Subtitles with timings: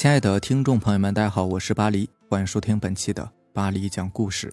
[0.00, 4.50] 亲爱的听众朋友们，大家好，我是巴黎，欢迎收听本期的巴黎讲故事。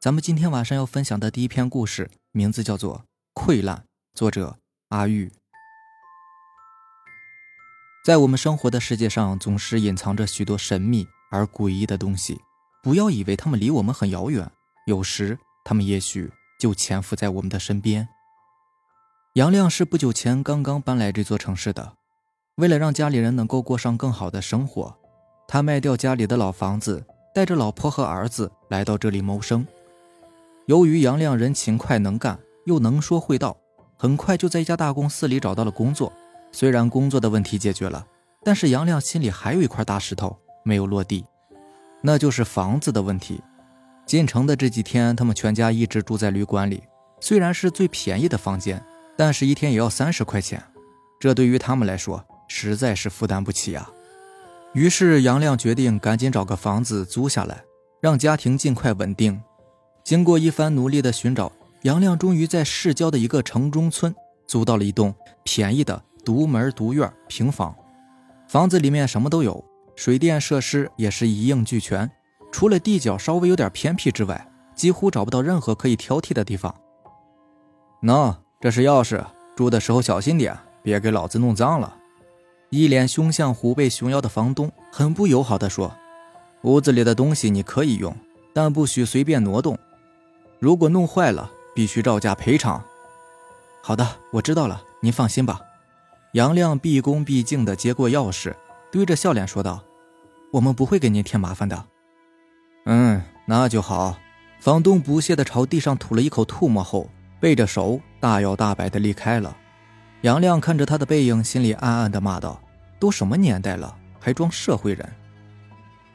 [0.00, 3.04] 咱们今天晚上要分享的第一篇故事，名字叫做
[3.38, 3.76] 《溃烂》，
[4.14, 4.56] 作者
[4.88, 5.30] 阿玉。
[8.02, 12.40] 在我们生活的世界上，总是隐藏着许多神秘而诡异的东西。
[12.82, 14.50] 不要以为他们离我们很遥远，
[14.86, 18.08] 有时他们也许就潜伏在我们的身边。
[19.34, 21.98] 杨亮是不久前刚刚搬来这座城市的。
[22.58, 24.92] 为了让家里人能够过上更好的生活，
[25.46, 29.64] 他卖掉家里的老房子，带着老婆和儿子来到这里谋生。
[30.66, 33.56] 由于杨亮人勤快能干，又能说会道，
[33.96, 36.12] 很快就在一家大公司里找到了工作。
[36.50, 38.04] 虽然工作的问题解决了，
[38.42, 41.24] 但是杨亮心里还有一块大石头没有落地，
[42.02, 43.40] 那就是房子的问题。
[44.04, 46.82] 进城的这几天，他们全家一直住在旅馆里，
[47.20, 48.84] 虽然是最便宜的房间，
[49.16, 50.60] 但是一天也要三十块钱，
[51.20, 52.24] 这对于他们来说。
[52.48, 53.88] 实在是负担不起呀，
[54.72, 57.62] 于是杨亮决定赶紧找个房子租下来，
[58.00, 59.40] 让家庭尽快稳定。
[60.02, 64.14] 经过一番努力的寻找，杨亮终于在市郊的一个城中村
[64.46, 67.74] 租到了一栋便宜的独门独院平房。
[68.48, 69.62] 房子里面什么都有，
[69.94, 72.10] 水电设施也是一应俱全，
[72.50, 76.74] 除了地角稍微有点偏僻之外，几乎找不到任何可以挑剔的地方。
[78.02, 79.22] 喏，这是钥匙，
[79.54, 81.94] 住的时候小心点，别给老子弄脏了。
[82.70, 85.94] 一脸凶相、虎背熊腰的房东很不友好地说
[86.62, 88.14] ：“屋子里的东西你可以用，
[88.52, 89.78] 但不许随便挪动。
[90.58, 92.82] 如果弄坏了，必须照价赔偿。”
[93.80, 95.60] 好的，我知道了，您放心吧。
[96.32, 98.54] 杨亮毕恭毕敬地接过钥匙，
[98.92, 99.82] 堆着笑脸说道
[100.52, 101.86] ：“我们不会给您添麻烦的。”
[102.84, 104.18] 嗯，那就好。
[104.60, 107.08] 房东不屑地朝地上吐了一口唾沫后，
[107.40, 109.56] 背着手大摇大摆地离开了。
[110.22, 112.60] 杨亮看着他的背影，心里暗暗的骂道
[112.98, 115.08] ：“都什么年代了，还装社会人？”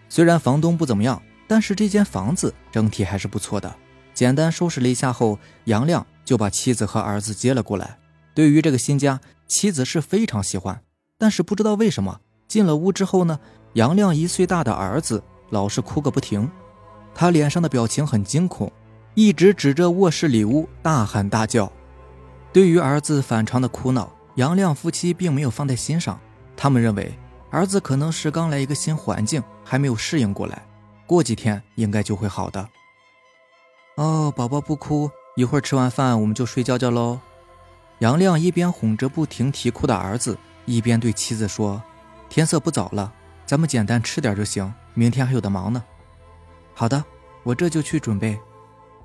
[0.10, 3.73] 虽然房东不怎么样，但是这间房子整体还是不错的。
[4.14, 7.98] 简单收拾了一下后，杨亮就把妻子和儿子接了过来。
[8.36, 10.82] 对于这个新家，妻子是非常喜欢，
[11.17, 13.39] 但是不知道为什么，进了屋之后呢，
[13.73, 16.50] 杨亮一岁大的儿子老是哭个不停，
[17.16, 18.72] 他脸上的表情很惊恐，
[19.16, 21.72] 一直指着卧室里屋大喊大叫。
[22.53, 26.19] 对于儿子反常的哭闹，杨亮夫妻并没有放在心上。
[26.55, 27.11] 他们认为
[27.49, 30.64] 儿子可能是刚来一个新环境，还没有适应过来，
[31.08, 32.69] 过几天应该就会好的。
[33.97, 37.19] 哦，宝宝不哭，一会儿吃完饭我们就睡觉觉喽。
[37.99, 41.81] 杨亮一边哄着不停啼哭的儿子，一边对妻子说
[42.30, 43.11] ：“天色不早了，
[43.47, 45.83] 咱们简单吃点就行，明天还有的忙呢。”
[46.75, 47.03] 好的，
[47.41, 48.39] 我这就去准备。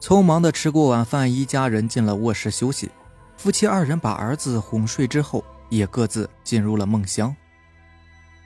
[0.00, 2.91] 匆忙的吃过晚饭，一家人进了卧室休息。
[3.38, 7.34] 夫妻二人把儿子哄睡之后，也各自进入了梦乡。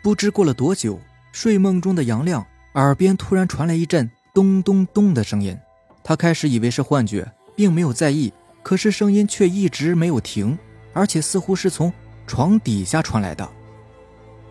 [0.02, 1.00] 不知过了多久，
[1.32, 5.58] 睡梦中的杨亮耳边突然传来一阵咚咚咚的声音，
[6.04, 7.26] 他开始以为是幻觉，
[7.56, 8.30] 并没有在意。
[8.62, 10.56] 可是声音却一直没有停，
[10.92, 11.90] 而且似乎是从
[12.26, 13.48] 床底下传来的。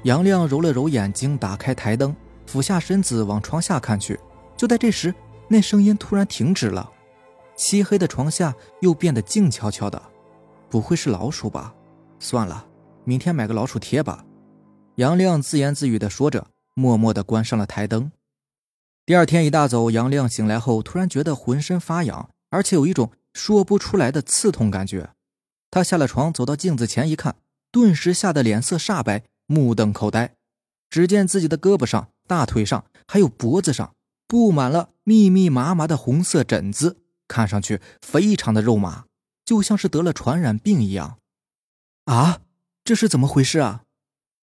[0.04, 2.16] 杨亮揉了揉眼睛，打开台灯，
[2.48, 4.20] 俯下身子往床下看去。
[4.58, 5.14] 就在这时，
[5.48, 6.90] 那声音突然停止了，
[7.56, 10.02] 漆黑的床下又变得静悄悄的。
[10.72, 11.76] 不会是老鼠吧？
[12.18, 12.66] 算了，
[13.04, 14.26] 明天买个老鼠贴吧。
[14.96, 18.10] 杨亮自言自语地说着，默默地关上了台灯。
[19.06, 25.10] 第二天一大早，杨亮醒来后，突然觉得浑身发痒，而且有一种说不出来的刺痛感觉。
[25.70, 27.36] 他下了床，走到镜子前一看，
[27.70, 30.36] 顿时吓得脸色煞白，目瞪口呆。
[30.90, 33.94] 只见自己的胳膊上、大腿上还有脖子上
[34.26, 39.06] 布满了密密麻麻的红色疹子，看上去非常的肉麻。
[39.52, 41.18] 就像是得了传染病一样，
[42.06, 42.40] 啊，
[42.86, 43.84] 这是怎么回事啊？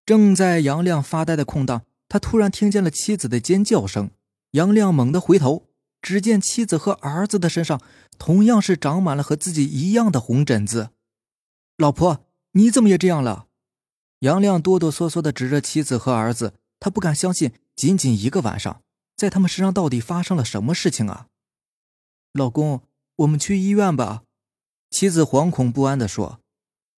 [0.04, 4.10] 正在杨亮发呆的空档，他突然听见了妻子的尖叫声。
[4.50, 5.64] 杨亮猛地回头，
[6.02, 7.80] 只见妻子和儿子的身上
[8.18, 10.90] 同样是长满了和自己一样的红疹子。
[11.78, 13.46] 老婆，你怎么也这样了？
[14.18, 18.82] 杨亮哆哆嗦嗦的指着妻子和儿子，他不敢相信，仅仅一个晚上，
[19.16, 21.28] 在他们身上到底发生了什么事情啊？
[22.34, 22.82] 老公，
[23.16, 24.24] 我们去医院吧。
[24.90, 26.40] 妻子惶恐不安地说：“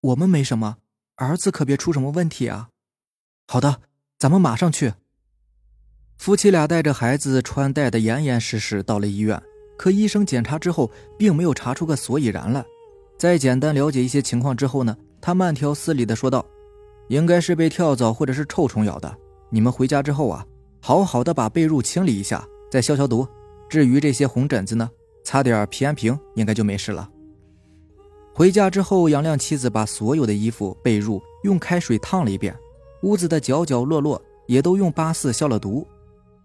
[0.01, 0.79] 我们没什么，
[1.17, 2.69] 儿子可别出什么问题啊！”
[3.49, 3.81] 好的，
[4.19, 4.95] 咱们马上去。
[6.17, 9.43] 夫妻俩带着孩子穿戴的严严实实到了医院，
[9.77, 12.65] 可医生检查之后并没有查出个所以然来。
[13.19, 16.47] 在简单了解一些情况之后呢，他慢条斯理地说道
[17.09, 19.15] ：“应该是被跳蚤或者是臭虫咬的。
[19.51, 20.47] 你们回家之后啊，
[20.81, 23.27] 好好的把被褥清理一下，再消消毒。
[23.69, 24.89] 至于这些红疹子呢，
[25.25, 27.11] 擦点皮炎平应该就没事了。”
[28.33, 32.57] 回家之后，杨亮妻子把所有的衣服、被褥用开水烫了一遍，
[33.03, 35.87] 屋子的角角落落也都用八四消了毒，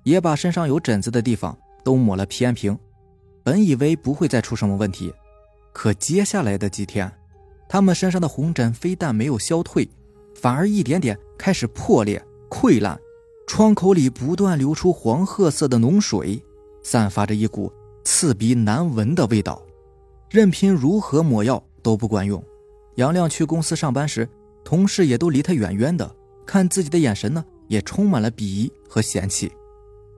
[0.04, 2.78] 也把身上有疹子的地方都抹了皮炎平。
[3.44, 5.14] 本以为不会再出什么问题，
[5.72, 7.10] 可接下来的几天，
[7.70, 9.88] 他们身上的红疹非但没有消退，
[10.34, 13.00] 反而一点点开始破裂溃烂，
[13.48, 16.42] 窗口里不断流出黄褐色的脓水，
[16.84, 17.72] 散发着一股
[18.04, 19.62] 刺鼻难闻的味道。
[20.32, 22.44] 任凭如何抹药都不管用。
[22.96, 24.28] 杨亮去公司上班时，
[24.64, 29.52] 同事也都离他远远的，看自己的眼神呢，也充满了鄙夷和嫌弃。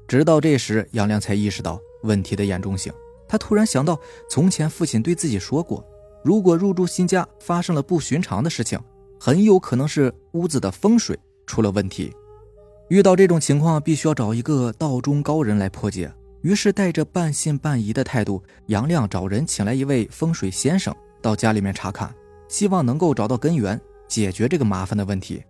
[0.07, 2.93] 直到这时，杨亮才意识到问题的严重性。
[3.27, 3.99] 他突然想到，
[4.29, 5.83] 从前父亲对自己说过，
[6.23, 8.79] 如果入住新家发生了不寻常的事情，
[9.19, 12.13] 很有可能是屋子的风水出了问题。
[12.87, 16.09] 遇到这种情况，必须要找一个道中高人来破解。
[16.41, 22.13] 于是，带着半信半疑的态度，杨亮找人请来一位风水先生到家里面查看，
[22.47, 25.43] 希望能够找到根源，解决这个麻烦的问题。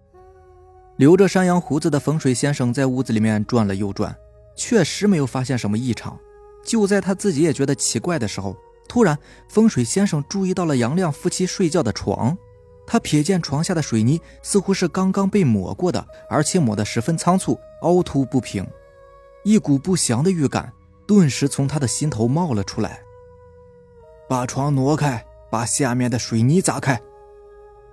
[0.98, 4.16] 留着山羊胡子的风水先生在屋子里面转了又转，
[4.56, 6.18] 确实没有发现什么异常。
[6.66, 8.58] 就在他自己也觉得奇怪的时候，
[8.90, 9.18] 突然
[9.48, 12.38] 风水先生注意到了杨亮夫妻睡觉的床。
[12.90, 18.66] 他瞥见床下的水泥似乎是刚刚被抹过的，而且抹得十分仓促，凹凸不平。
[19.44, 20.72] 一股不祥的预感
[21.06, 23.02] 顿时从他的心头冒了出来。
[24.28, 27.00] 把床挪开，把下面的水泥砸开。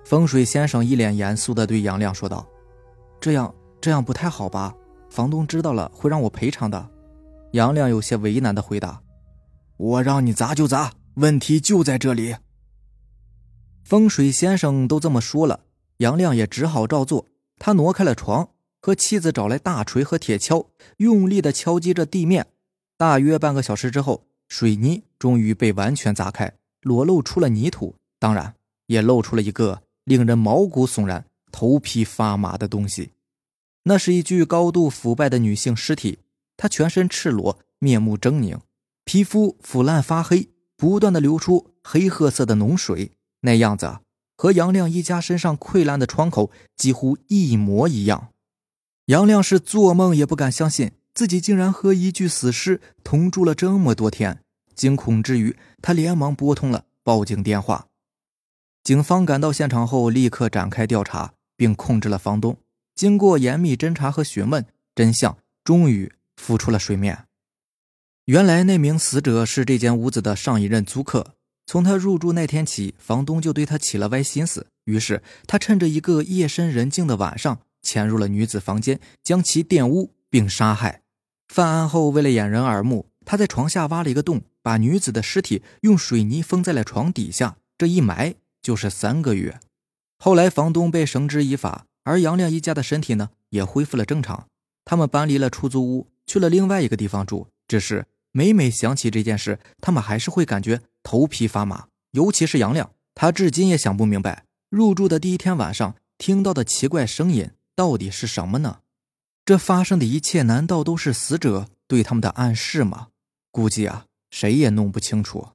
[0.04, 2.46] 风水先生一脸严肃地对杨亮说道
[3.20, 4.74] ：“这样这样不太好吧？
[5.08, 6.90] 房东知道了会让我赔偿的。”
[7.52, 9.00] 杨亮有些为难的回答
[9.78, 12.36] ：“我让你砸就砸，问题就在这里。”
[13.84, 15.60] 风水先生都这么说了，
[15.98, 17.26] 杨亮也只好照做。
[17.58, 18.48] 他挪开了床，
[18.80, 20.66] 和妻子找来大锤和铁锹，
[20.96, 22.46] 用力的敲击着地面。
[22.96, 26.52] 大约半个小时之后，水泥终于被完全砸开，
[26.84, 28.54] 裸露出了泥土，当然
[28.86, 33.10] 也露出了一个令人毛骨悚然、头皮发麻的东西。
[33.84, 36.20] 那是一具高度腐败的女性尸体。
[36.56, 38.60] 她全身赤裸，面目狰狞，
[39.04, 43.10] 皮肤腐烂发黑，不断的流出黑褐色的脓水，
[43.40, 43.98] 那样子
[44.36, 48.28] 和杨亮一家身上溃烂的窗口几乎一模一样。
[49.06, 54.43] 杨亮是做梦也不敢相信，自己竟然和一具死尸同住了这么多天。
[54.74, 57.86] 惊恐之余，他连忙拨通了报警电话。
[58.82, 62.56] 警方赶到现场后，立刻展开调查，并控制了房东。
[62.94, 66.12] 经过严密侦查和询问，真相终于。
[66.36, 67.26] 浮出了水面。
[68.24, 71.36] 原来那名死者是这间屋子的上一任租客。
[71.64, 74.66] 从他入住那天起，房东就对他起了歪心思。
[74.84, 81.02] 于是他趁着一个夜深人静的晚上，潜入了女子房间，将其玷污并杀害。
[81.46, 87.58] 犯案后，为了掩人耳目，他在床下挖了一个洞，把女子的尸体用水泥封在了床底下。
[87.78, 89.60] 这一埋就是三个月。
[90.18, 94.48] 后来，房东被绳之以法，而杨亮一家的身体呢，也恢复了正常。
[94.84, 96.08] 他们搬离了出租屋。
[96.26, 101.88] 去了另外一个地方住，只是每每想起这件事，他们还是会感觉头皮发麻。
[102.12, 108.78] 尤其是杨亮，他至今也想不明白，入住的第一天晚上听到的奇怪声音到底是什么呢？
[109.44, 113.08] 这发生的一切难道都是死者对他们的暗示吗？
[113.50, 115.50] 估计啊，谁也弄不清楚。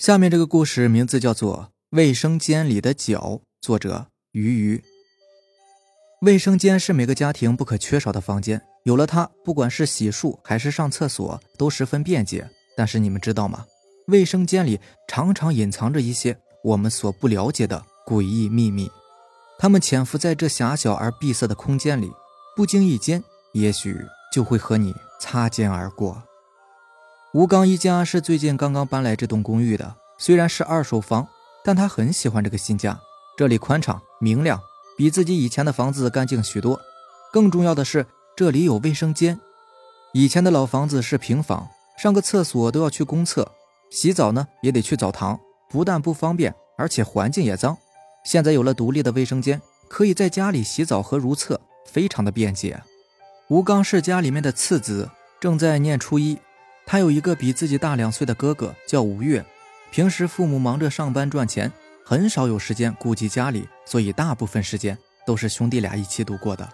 [0.00, 3.20] 下面这个故事名字叫做《卫生间里的脚》，
[3.60, 4.82] 作者鱼鱼。
[6.22, 12.50] 卫生间是每个家庭不可缺少的房间，有了它，不管是洗漱还是上厕所都十分便捷。
[12.76, 13.64] 但是你们知道吗？
[14.08, 18.90] 卫生间里常常隐藏着一些我们所不了解的诡异秘密，
[19.56, 22.10] 它们潜伏在这狭小而闭塞的空间里，
[22.56, 23.96] 不经意间，也许
[24.32, 24.92] 就会和你
[25.22, 26.24] 擦肩而过。
[27.32, 31.28] 吴刚一家是最近刚刚搬来这栋公寓的，虽然是二手房，
[31.62, 32.98] 但他很喜欢这个新家，
[33.38, 34.60] 这里宽敞明亮。
[34.98, 36.80] 比自己以前的房子干净许多，
[37.32, 38.04] 更重要的是
[38.36, 39.40] 这里有卫生间。
[40.12, 43.52] 以前的老房子是平房，上个厕所都要去公厕，
[43.90, 45.38] 洗澡呢也得去澡堂，
[45.70, 47.78] 不但不方便，而且环境也脏。
[48.24, 52.82] 现在有了独立的卫生间，可以在家里洗澡和如厕，非常的便捷。
[53.52, 56.38] 吴刚是家里面的次子，正在念初一。
[56.86, 59.44] 他有一个比自己大两岁的哥哥，叫吴越。
[59.90, 61.70] 平时父母忙着上班赚钱。
[62.02, 66.66] 很少有时间顾及家里，所以大部分时间都是兄弟俩一起度过的。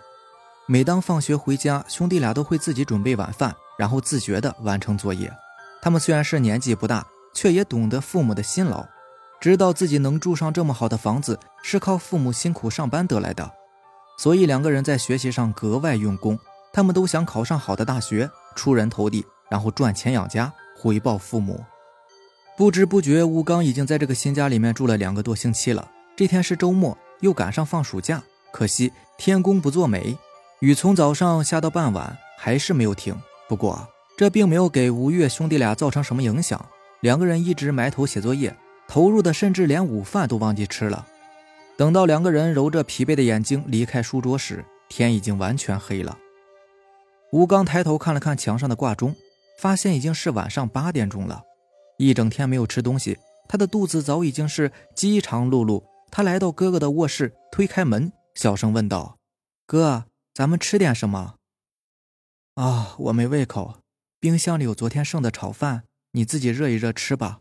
[0.66, 5.28] 每当放学回家，兄弟俩都会自己准备晚饭，然后自觉地完成作业。
[5.82, 7.04] 他们虽然是年纪不大，
[7.34, 8.86] 却也懂得父母的辛劳，
[9.40, 13.50] 知道自己能住上这么好的房子是靠父母辛苦上班得来的，
[14.16, 16.38] 所以两个人在学习上格外用功。
[16.78, 21.60] 他们都想考上好的大学，出人头地，然后赚钱养家，回报父母。
[22.56, 25.90] 不知不觉，吴刚已经在这个新家里面住了两个多星期了。
[26.14, 30.16] 这天是周末，又赶上放暑假，可惜天公不作美，
[30.60, 33.12] 雨从早上下到傍晚，还是没有停。
[33.48, 33.84] 不过
[34.16, 36.64] 这并没有给吴越兄弟俩造成什么影响，
[37.00, 38.56] 两个人一直埋头写作业，
[38.86, 41.04] 投入的甚至连午饭都忘记吃了。
[41.76, 46.16] 等到两个人揉着疲惫的眼睛离开书桌时，天已经完全黑了。
[47.30, 49.14] 吴刚抬头看了看墙上的挂钟，
[49.58, 51.42] 发现已经是晚上八点钟了。
[51.98, 53.18] 一整天没有吃东西，
[53.48, 55.82] 他的肚子早已经是饥肠辘辘。
[56.10, 59.18] 他来到哥哥的卧室，推开门，小声问道
[59.66, 61.34] ：“哥，咱们吃点什么
[62.54, 63.76] ？”“啊，我没胃口。
[64.18, 67.40] 冰箱里有昨天剩的炒饭，你自己热一热吃吧。”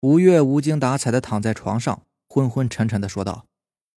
[0.00, 2.02] 吴越无精打采的躺在床上。
[2.28, 3.46] 昏昏沉沉的说道：“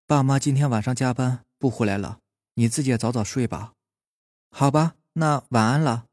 [0.05, 2.19] 爸妈今天晚上加班不回来了，
[2.55, 3.71] 你自己也早早睡吧。
[4.57, 6.05] ”“好吧，那晚安了。”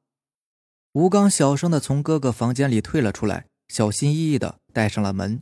[0.95, 5.41] 吴刚小声的从哥哥房间里退了出来，小心翼翼的带上了门。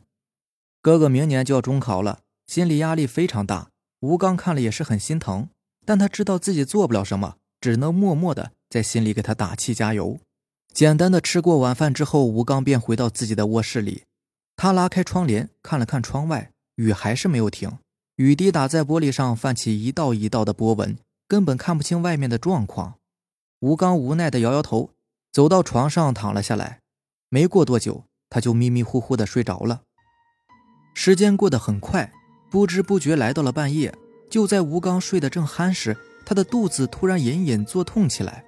[0.82, 3.70] 哥哥明年就要中考了，心理压力非常大。
[4.00, 5.48] 吴刚看了也是很心疼，
[5.86, 10.20] 但他知道自己做不了什么，只能默默的在心里给他打气加油。
[10.74, 14.02] 简单的吃过晚饭之后，吴刚便回到自己的卧室里，
[14.56, 16.52] 他拉开窗帘看了看窗外。
[16.74, 17.78] 雨还是没有停，
[18.16, 20.98] 雨滴打在玻璃上，泛起一道一道的波纹，
[21.30, 22.96] 根本看不清外面的状况。
[23.60, 24.90] 吴刚无奈的摇摇头，
[25.30, 26.80] 走到床上躺了下来。
[27.28, 29.82] 没过多久，他就迷迷糊糊的睡着了。
[30.92, 32.12] 时间过得很快，
[32.50, 33.94] 不知不觉来到了半夜。
[34.28, 35.96] 就在吴刚睡得正酣时，
[36.26, 38.44] 他的肚子突然隐隐作痛起来。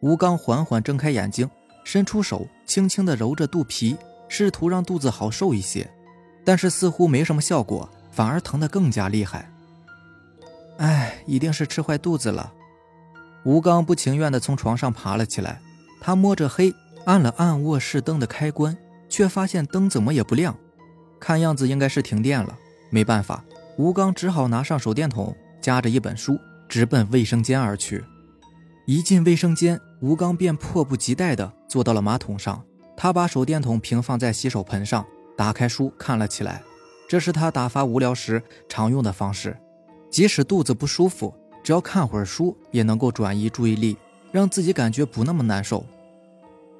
[0.00, 1.50] 吴刚缓缓睁开眼睛，
[1.84, 3.96] 伸出手，轻轻的揉着肚皮，
[4.28, 5.90] 试图让肚子好受一些。
[6.44, 9.50] 但是似乎没什么效果，反而疼得更加厉害。
[10.78, 12.52] 哎，一定是吃坏肚子了。
[13.44, 15.60] 吴刚不情愿地从床上爬了起来，
[16.00, 18.76] 他摸着黑按了按卧室灯的开关，
[19.08, 20.56] 却发现灯怎么也不亮，
[21.20, 22.58] 看样子应该是停电了。
[22.90, 23.44] 没办法，
[23.76, 26.38] 吴刚只好拿上手电筒，夹着一本书，
[26.68, 28.04] 直奔卫生间而去。
[28.86, 32.64] 一进卫生间，吴刚便迫不及待地坐到了马桶上，
[32.96, 35.04] 他把手电筒平放在洗手盆上。
[35.36, 36.62] 打开书看了起来，
[37.08, 39.56] 这是他打发无聊时常用的方式。
[40.14, 43.96] 即使肚子不舒服，只要看会儿书，也能够转移注意力，
[44.30, 45.84] 让自己感觉不那么难受。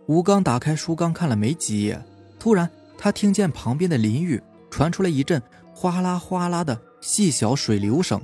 [0.07, 2.01] 吴刚打开书，刚看了没几页，
[2.39, 5.43] 突然他听见旁边的淋浴传出来一阵
[5.75, 8.21] 哗啦哗啦的细小水流声。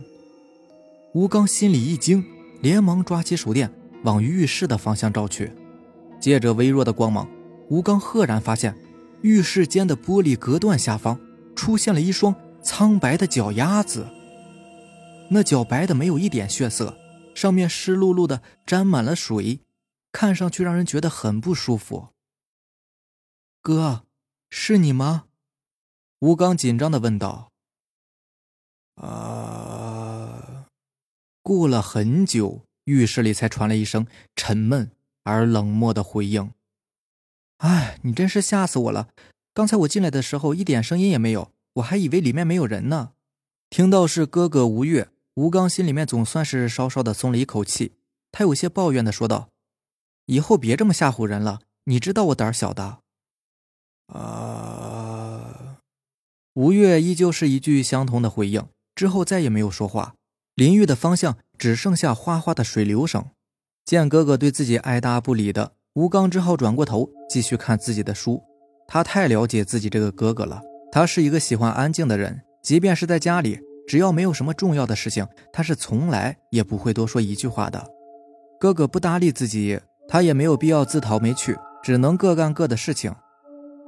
[1.12, 2.25] 吴刚心里一惊，
[2.61, 3.69] 连忙抓起手电
[4.05, 5.50] 往浴室的方向照去。
[6.21, 7.29] 借着微弱的光芒，
[7.69, 8.73] 吴刚赫然发现。
[9.23, 11.19] 浴室间的玻璃隔断下方
[11.57, 14.07] 出现了一双苍白的脚丫子，
[15.31, 16.99] 那脚白的没有一点血色，
[17.35, 19.61] 上面湿漉漉的沾满了水，
[20.13, 22.09] 看上去让人觉得很不舒服。
[23.63, 24.05] 哥，
[24.49, 25.27] 是你吗？
[26.21, 27.53] 吴刚紧张的问道。
[28.97, 30.67] 啊！
[31.43, 34.07] 过了很久，浴室里才传来一声
[34.37, 34.91] 沉闷
[35.23, 36.53] 而冷漠的回应。
[37.59, 39.09] 哎，你真是吓死我了！
[39.55, 43.13] 刚才我进来的时候一点声音也没有，我还以为里面没有人呢。
[43.69, 45.09] 听到是哥哥吴越，
[45.40, 47.94] 吴刚心里面总算是稍稍的松了一口气。
[48.30, 49.49] 他有些抱怨的说道
[50.26, 52.99] ：“以后别这么吓唬人了，你知道我胆小的。”
[54.12, 55.78] 啊！
[56.52, 60.14] 吴越依旧是一句相同的回应，之后再也没有说话。
[60.56, 63.25] 淋浴的方向只剩下哗哗的水流声。
[63.87, 65.73] 见哥哥对自己爱答不理的。
[65.94, 68.42] 吴刚只好转过头继续看自己的书。
[68.87, 70.61] 他太了解自己这个哥哥了。
[70.92, 77.85] 他是一个喜欢安静的人，即便是在家里，只要没有什么重要的事情，他是从来也不会多说一句话的。
[78.59, 83.15] 哥哥不搭理自己，他也没有必要自讨没趣，只能各干各的事情。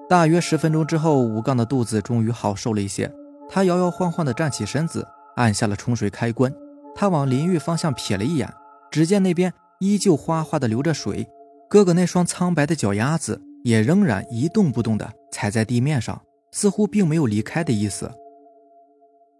[0.08, 3.12] 大约十分钟之后，吴刚的肚子终于好受了一些。
[3.48, 5.06] 他摇摇晃晃地站起身子，
[5.36, 6.52] 按下了冲水开关。
[6.94, 8.52] 他往淋浴方向瞥了一眼，
[8.90, 11.26] 只见那边依旧哗哗地流着水。
[11.68, 16.20] 哥哥那双苍白的脚丫子也仍然一动不动地踩在地面上，
[16.50, 18.10] 似乎并没有离开的意思。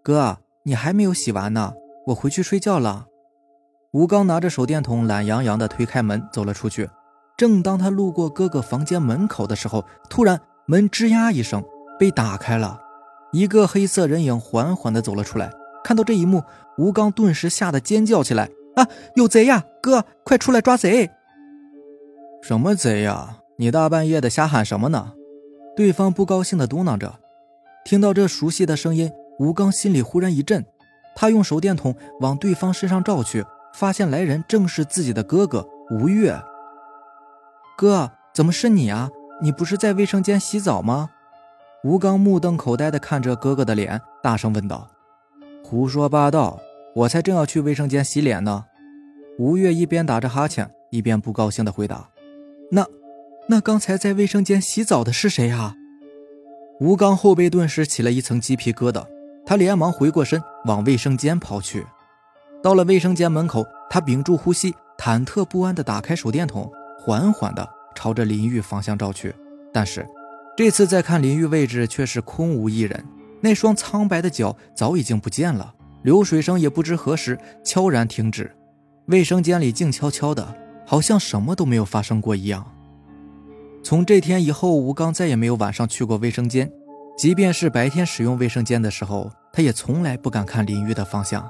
[0.01, 1.73] 哥，你还没有洗完呢，
[2.07, 3.07] 我回去睡觉了。
[3.91, 6.89] 吴刚拿着手电筒，懒洋洋地推开门走了出去。
[7.37, 11.63] 正当他路过哥哥房间门口的时候，突然门吱呀一声
[11.99, 12.79] 被打开了，
[13.33, 15.51] 一个黑色人影缓缓地走了出来。
[15.83, 16.43] 看到这一幕，
[16.77, 19.65] 吴刚顿时吓得尖叫起来：“啊，有贼呀！
[19.81, 21.09] 哥，快出来抓贼！”
[22.41, 23.39] 什么贼呀！
[23.57, 25.11] 你大半夜的瞎喊什么呢？
[25.75, 27.19] 对方不高兴的嘟囔着。
[27.83, 30.65] 听到这熟悉的声音，吴刚心里忽然一震。
[31.15, 36.35] 他用手电筒往对方身上照去，发现来人正是自己的哥哥吴越。
[37.77, 39.09] 哥，怎么是你啊？
[39.41, 41.09] 你不是在卫生间洗澡吗？
[41.83, 44.87] 吴刚目瞪口呆地看着哥哥的脸，大声问道
[45.63, 46.59] ：“胡说八道！
[46.95, 48.65] 我才正要去卫生间洗脸呢。
[49.37, 52.09] 吴越一边打着哈欠，一边不高兴地回答
[52.71, 52.85] ：“那，
[53.49, 55.75] 那刚才在卫生间洗澡的是谁啊？”
[56.79, 59.05] 吴刚后背顿时起了一层鸡皮疙瘩，
[59.45, 61.85] 他连忙回过身往卫生间跑去。
[62.61, 69.35] 到了卫生间门口，他屏住呼吸，忐忑不安地打开手电筒，缓缓地朝着淋浴方向照去。
[69.73, 70.07] 但是，
[70.55, 73.05] 这次再看淋浴位置，却是空无一人，
[73.41, 75.73] 那双苍白的脚早已经不见了，
[76.03, 78.55] 流水声也不知何时悄然停止。
[79.07, 82.65] 卫生间里静悄悄的，好像什么都没有发生过一样。
[83.83, 86.71] 从这天以后，吴刚再也没有晚上去过卫生间，
[87.15, 91.49] 即便是白天使用卫生间的时候，他也从来不敢看淋浴的方向，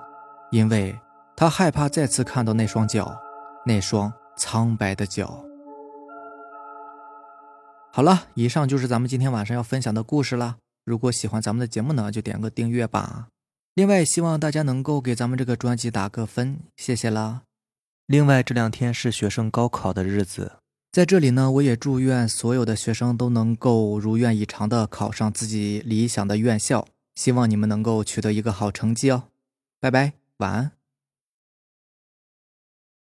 [0.51, 0.97] 因为
[1.35, 3.15] 他害怕再次看到那双脚，
[3.65, 5.43] 那双苍白的脚。
[7.91, 10.57] 好了，以上就是咱们今天晚上要分享的故事了。
[10.83, 13.27] 如果喜欢咱们的节目呢，就点个订阅吧。
[13.75, 17.43] 另外，希望大家能够给咱们这个专辑打个分，谢谢啦。
[18.05, 20.53] 另外，这两天是学生高考的日子，
[20.93, 26.85] 在这里呢，我也祝愿所有的学生都能够如愿以偿的考上自己理想的院校，
[27.15, 29.23] 希望你们能够取得一个好成绩哦。
[29.79, 30.82] 拜拜，晚安。